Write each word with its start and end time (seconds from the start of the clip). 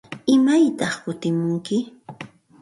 ¿Imaytaq 0.35 0.93
kutimunki? 1.03 1.77